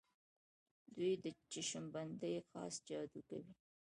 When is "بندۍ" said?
1.93-2.35